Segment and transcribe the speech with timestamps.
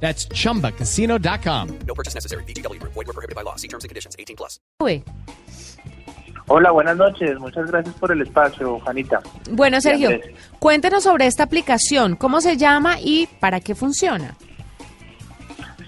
[0.00, 1.78] That's chumbacasino.com.
[1.86, 2.44] No purchase necessary.
[2.44, 2.80] BGW.
[2.82, 3.56] Void were prohibited by law.
[3.56, 4.14] See terms and conditions.
[4.18, 4.60] 18 plus.
[4.80, 5.02] Uy.
[6.48, 7.38] Hola, buenas noches.
[7.40, 9.20] Muchas gracias por el espacio, Juanita.
[9.50, 10.32] Bueno, Sergio, Andrés.
[10.60, 14.36] cuéntenos sobre esta aplicación, cómo se llama y para qué funciona.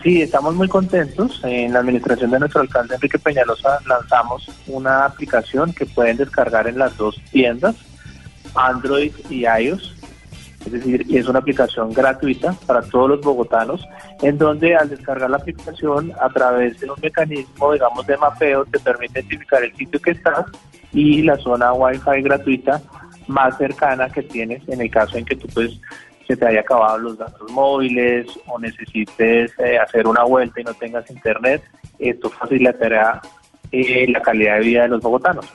[0.03, 1.41] Sí, estamos muy contentos.
[1.45, 6.79] En la administración de nuestro alcalde Enrique Peñalosa lanzamos una aplicación que pueden descargar en
[6.79, 7.77] las dos tiendas,
[8.55, 9.95] Android y iOS.
[10.69, 13.83] Es decir, es una aplicación gratuita para todos los bogotanos,
[14.21, 18.79] en donde al descargar la aplicación a través de un mecanismo, digamos, de mapeo, te
[18.79, 20.45] permite identificar el sitio que estás
[20.93, 22.83] y la zona Wi-Fi gratuita
[23.29, 25.81] más cercana que tienes en el caso en que tú pues
[26.27, 30.75] se te haya acabado los datos móviles o necesites eh, hacer una vuelta y no
[30.75, 31.63] tengas internet,
[31.99, 33.23] esto facilitará
[33.73, 35.47] eh, la calidad de vida de los bogotanos.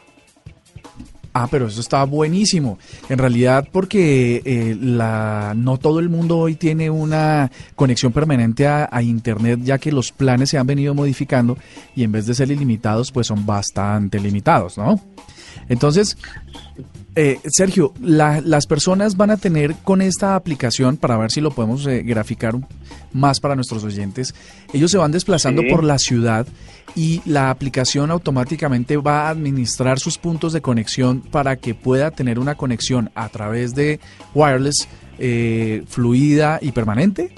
[1.33, 2.77] Ah, pero eso está buenísimo.
[3.09, 8.87] En realidad, porque eh, la, no todo el mundo hoy tiene una conexión permanente a,
[8.91, 11.57] a Internet, ya que los planes se han venido modificando
[11.95, 14.99] y en vez de ser ilimitados, pues son bastante limitados, ¿no?
[15.69, 16.17] Entonces,
[17.15, 21.51] eh, Sergio, la- las personas van a tener con esta aplicación, para ver si lo
[21.51, 22.55] podemos eh, graficar
[23.13, 24.33] más para nuestros oyentes,
[24.73, 25.69] ellos se van desplazando Sí.
[25.69, 26.47] por la ciudad
[26.95, 32.39] y la aplicación automáticamente va a administrar sus puntos de conexión para que pueda tener
[32.39, 33.99] una conexión a través de
[34.33, 34.87] wireless
[35.19, 37.33] eh, fluida y permanente.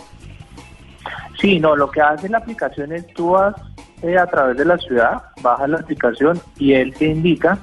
[1.40, 3.54] Sí, no, lo que hace la aplicación es tú vas
[4.02, 7.60] eh, a través de la ciudad, bajas la aplicación y él te indica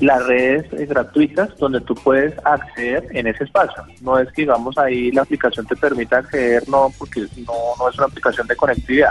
[0.00, 3.82] las redes eh, gratuitas donde tú puedes acceder en ese espacio.
[4.00, 8.06] No es que, digamos, ahí la aplicación te permita acceder, no, porque no, es una
[8.06, 9.10] aplicación de conectividad.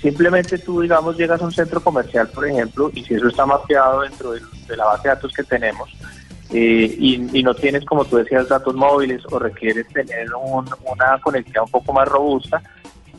[0.00, 4.00] Simplemente tú, digamos, llegas a un centro comercial, por ejemplo, y si eso está mapeado
[4.02, 5.90] dentro del- de, la base de datos que tenemos,
[6.50, 11.18] eh, y, y no tienes, como tú decías, datos móviles o requieres tener un- una
[11.22, 12.62] conectividad un poco más robusta,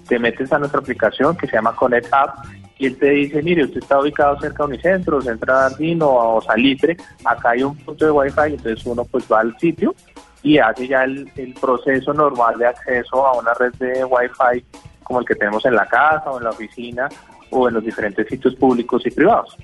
[0.08, 2.46] te metes a nuestra aplicación que se llama Connect App
[2.78, 6.98] y él te dice, mire, usted está ubicado cerca de Unicentro, Centro Jardino o Salitre,
[7.24, 9.96] acá hay un punto de Wi-Fi, entonces uno pues va al sitio
[10.44, 14.64] y hace ya el, el proceso normal de acceso a una red de Wi-Fi
[15.04, 17.08] como el que tenemos en la casa o en la oficina
[17.52, 19.56] o en los diferentes sitios públicos y privados.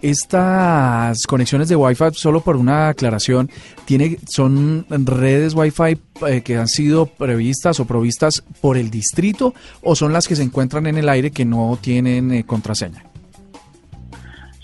[0.00, 3.50] Estas conexiones de Wi-Fi, solo por una aclaración,
[3.84, 9.94] tiene, son redes Wi-Fi eh, que han sido previstas o provistas por el distrito o
[9.94, 13.04] son las que se encuentran en el aire que no tienen eh, contraseña.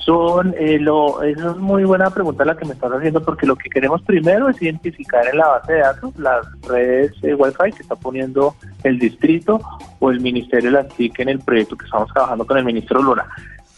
[0.05, 3.71] Son, eh, lo, es muy buena pregunta la que me estás haciendo porque lo que
[3.71, 7.97] queremos primero es identificar en la base de datos las redes eh, Wi-Fi que está
[7.97, 9.61] poniendo el distrito
[10.01, 13.03] o el Ministerio de las TIC en el proyecto que estamos trabajando con el ministro
[13.03, 13.25] Luna.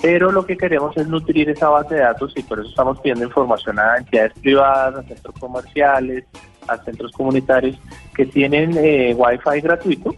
[0.01, 3.25] Pero lo que queremos es nutrir esa base de datos y por eso estamos pidiendo
[3.25, 6.25] información a entidades privadas, a centros comerciales,
[6.69, 7.77] a centros comunitarios
[8.15, 10.15] que tienen eh, Wi-Fi gratuito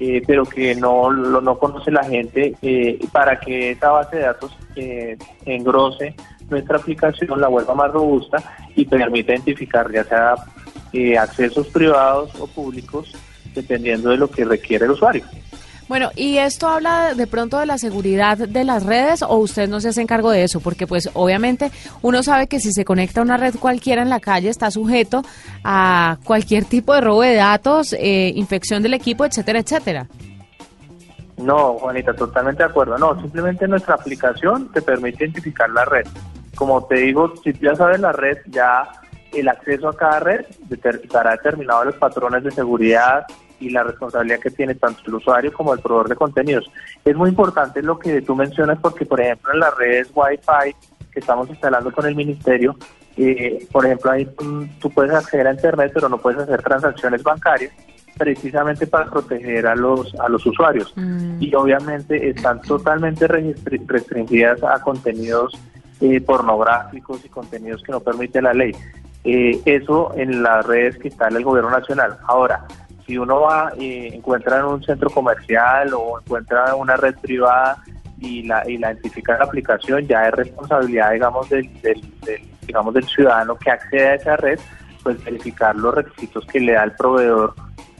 [0.00, 4.22] eh, pero que no lo no conoce la gente eh, para que esa base de
[4.22, 6.14] datos eh, engrose
[6.48, 8.38] nuestra aplicación, la vuelva más robusta
[8.74, 10.34] y permita identificar ya sea
[10.94, 13.14] eh, accesos privados o públicos
[13.54, 15.24] dependiendo de lo que requiere el usuario.
[15.90, 19.80] Bueno, ¿y esto habla de pronto de la seguridad de las redes o usted no
[19.80, 20.60] se hace cargo de eso?
[20.60, 24.20] Porque pues obviamente uno sabe que si se conecta a una red cualquiera en la
[24.20, 25.24] calle está sujeto
[25.64, 30.06] a cualquier tipo de robo de datos, eh, infección del equipo, etcétera, etcétera.
[31.38, 32.96] No, Juanita, totalmente de acuerdo.
[32.96, 36.06] No, simplemente nuestra aplicación te permite identificar la red.
[36.54, 38.88] Como te digo, si ya sabes la red, ya
[39.32, 43.26] el acceso a cada red estará determinado los patrones de seguridad
[43.60, 46.70] y la responsabilidad que tiene tanto el usuario como el proveedor de contenidos.
[47.04, 50.74] Es muy importante lo que tú mencionas porque, por ejemplo, en las redes Wi-Fi
[51.12, 52.76] que estamos instalando con el ministerio,
[53.16, 57.22] eh, por ejemplo, ahí mm, tú puedes acceder a Internet, pero no puedes hacer transacciones
[57.22, 57.72] bancarias
[58.16, 61.36] precisamente para proteger a los a los usuarios Mm.
[61.40, 65.58] y obviamente están totalmente restringidas a contenidos
[66.00, 68.72] eh, pornográficos y contenidos que no permite la ley.
[69.24, 72.16] Eh, eso en las redes que instala el gobierno nacional.
[72.26, 72.66] Ahora,
[73.10, 77.82] si uno va y encuentra en un centro comercial o encuentra una red privada
[78.20, 82.42] y la, y la identifica en la aplicación, ya es responsabilidad, digamos, del, del, del,
[82.64, 84.60] digamos, del ciudadano que accede a esa red,
[85.02, 87.52] pues verificar los requisitos que le da el proveedor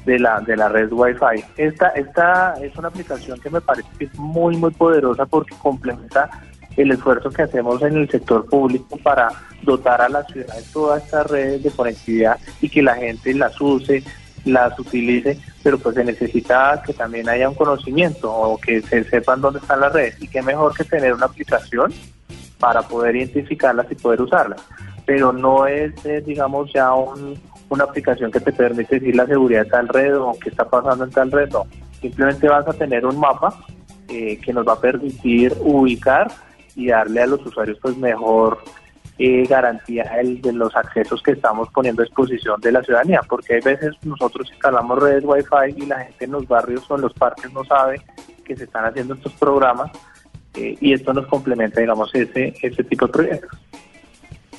[0.07, 1.45] de la, de la red Wi-Fi.
[1.57, 6.31] Esta, esta es una aplicación que me parece que es muy, muy poderosa porque complementa
[6.77, 9.29] el esfuerzo que hacemos en el sector público para
[9.63, 13.61] dotar a la ciudad de todas estas redes de conectividad y que la gente las
[13.61, 14.05] use,
[14.45, 19.41] las utilice, pero pues se necesita que también haya un conocimiento o que se sepan
[19.41, 21.93] dónde están las redes y qué mejor que tener una aplicación
[22.59, 24.61] para poder identificarlas y poder usarlas.
[25.07, 29.71] Pero no es, eh, digamos, ya una aplicación que te permite decir la seguridad de
[29.71, 31.67] tal red o qué está pasando en tal red, no.
[32.01, 33.55] Simplemente vas a tener un mapa
[34.09, 36.31] eh, que nos va a permitir ubicar
[36.77, 38.59] y darle a los usuarios pues mejor
[39.23, 43.61] eh, garantía de los accesos que estamos poniendo a disposición de la ciudadanía, porque hay
[43.61, 47.53] veces nosotros instalamos redes Wi-Fi y la gente en los barrios o en los parques
[47.53, 48.01] no sabe
[48.47, 49.91] que se están haciendo estos programas
[50.55, 53.61] eh, y esto nos complementa, digamos, ese, ese tipo de proyectos.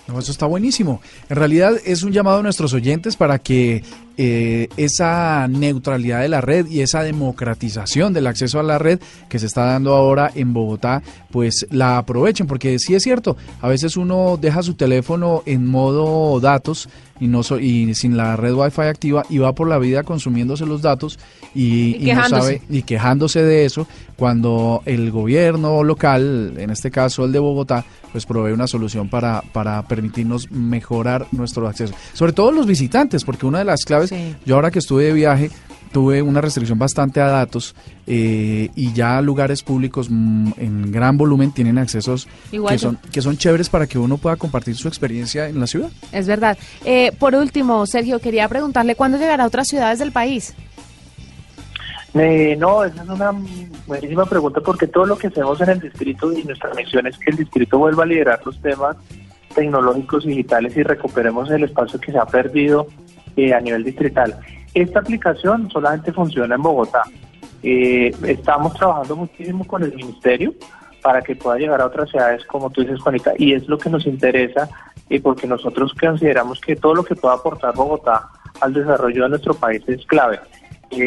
[0.08, 1.02] eso está buenísimo.
[1.28, 3.84] En realidad es un llamado a nuestros oyentes para que
[4.18, 9.00] eh, esa neutralidad de la red y esa democratización del acceso a la red
[9.30, 13.68] que se está dando ahora en Bogotá, pues la aprovechen, porque sí es cierto, a
[13.68, 18.82] veces uno deja su teléfono en modo datos y no y sin la red wifi
[18.82, 21.20] activa y va por la vida consumiéndose los datos
[21.54, 23.88] y, y, no sabe y quejándose de eso
[24.18, 29.42] cuando el gobierno local, en este caso el de Bogotá, pues provee una solución para,
[29.54, 31.94] para permitirnos mejorar nuestro acceso.
[32.14, 34.01] Sobre todo los visitantes, porque una de las claves
[34.46, 35.52] yo ahora que estuve de viaje
[35.92, 37.76] tuve una restricción bastante a datos
[38.08, 43.38] eh, y ya lugares públicos mm, en gran volumen tienen accesos que son, que son
[43.38, 45.90] chéveres para que uno pueda compartir su experiencia en la ciudad.
[46.12, 46.58] Es verdad.
[46.86, 50.56] Eh, por último, Sergio, quería preguntarle cuándo llegará a otras ciudades del país.
[52.14, 53.34] Eh, no, esa es una
[53.88, 57.32] buenísima pregunta porque todo lo que hacemos en el distrito y nuestra misión es que
[57.32, 58.98] el distrito vuelva a liderar los temas
[59.56, 62.88] tecnológicos digitales y recuperemos el espacio que se ha perdido
[63.36, 64.38] eh, a nivel distrital.
[64.74, 67.04] Esta aplicación solamente funciona en Bogotá.
[67.64, 70.54] Eh, estamos trabajando muchísimo con el ministerio
[71.02, 73.90] para que pueda llegar a otras ciudades, como tú dices, Juanita, y es lo que
[73.90, 74.70] nos interesa,
[75.10, 78.30] eh, porque nosotros consideramos que todo lo que pueda aportar Bogotá
[78.62, 80.40] al desarrollo de nuestro país es clave.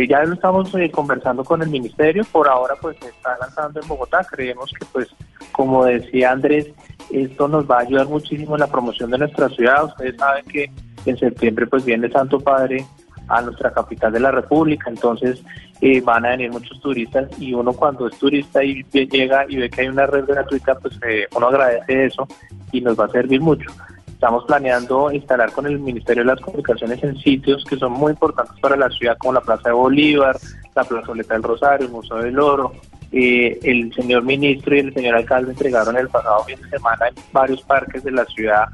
[0.09, 4.26] ya lo estamos conversando con el ministerio, por ahora pues se está lanzando en Bogotá,
[4.31, 5.09] creemos que pues
[5.53, 6.69] como decía Andrés,
[7.11, 10.71] esto nos va a ayudar muchísimo en la promoción de nuestra ciudad, ustedes saben que
[11.10, 12.84] en septiembre pues viene Santo Padre
[13.28, 15.42] a nuestra capital de la República, entonces
[15.80, 19.70] eh, van a venir muchos turistas y uno cuando es turista y llega y ve
[19.70, 22.26] que hay una red gratuita, pues eh, uno agradece eso
[22.72, 23.70] y nos va a servir mucho.
[24.06, 28.58] Estamos planeando instalar con el Ministerio de las Comunicaciones en sitios que son muy importantes
[28.60, 30.36] para la ciudad, como la Plaza de Bolívar,
[30.74, 32.72] la Plazoleta del Rosario, el Museo del Oro.
[33.12, 37.14] Eh, el señor ministro y el señor alcalde entregaron el pasado fin de semana en
[37.32, 38.64] varios parques de la ciudad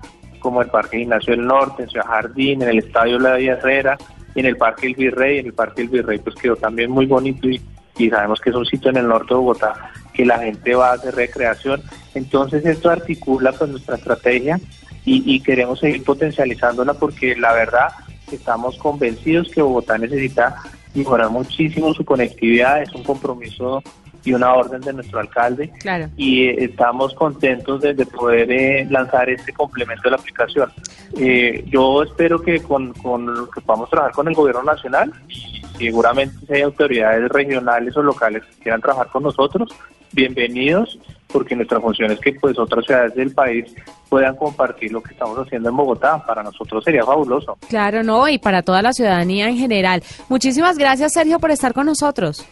[0.41, 3.97] como el Parque Ignacio del Norte, en Ciudad Jardín, en el Estadio La Villa Herrera,
[4.35, 7.49] en el Parque El Virrey, en el Parque El Virrey pues quedó también muy bonito
[7.49, 7.61] y,
[8.09, 10.95] sabemos que es un sitio en el norte de Bogotá que la gente va a
[10.95, 11.83] hacer recreación.
[12.15, 14.59] Entonces esto articula con nuestra estrategia
[15.05, 17.89] y, y queremos seguir potencializándola porque la verdad
[18.33, 20.57] estamos convencidos que Bogotá necesita
[20.95, 23.83] mejorar muchísimo su conectividad, es un compromiso
[24.25, 25.73] y una orden de nuestro alcalde.
[26.17, 30.71] Y eh, estamos contentos de, poder eh, lanzar este complemento de la aplicación.
[31.19, 36.35] Eh, yo espero que con, con que podamos trabajar con el gobierno nacional y seguramente
[36.47, 39.71] si hay autoridades regionales o locales que quieran trabajar con nosotros,
[40.13, 40.99] bienvenidos,
[41.33, 43.73] porque nuestra función es que pues otras ciudades del país
[44.09, 46.23] puedan compartir lo que estamos haciendo en Bogotá.
[46.27, 47.57] Para nosotros sería fabuloso.
[47.69, 50.03] Claro, no, y para toda la ciudadanía en general.
[50.29, 52.47] Muchísimas gracias, Sergio, por estar con nosotros.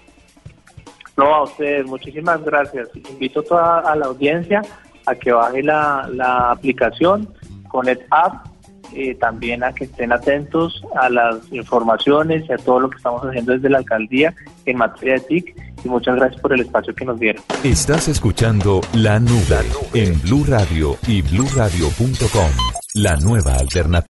[1.19, 2.89] No, a ustedes, muchísimas gracias.
[3.11, 4.63] Invito toda a la audiencia
[5.05, 7.29] a que baje la, la aplicación
[7.67, 8.47] con el app,
[8.95, 13.23] eh, también a que estén atentos a las informaciones y a todo lo que estamos
[13.23, 14.33] haciendo desde la alcaldía
[14.65, 17.43] en materia de TIC y muchas gracias por el espacio que nos dieron.
[17.65, 22.51] Estás escuchando La Nube, en Blue Radio y bluradio.com,
[22.95, 24.07] la nueva alternativa.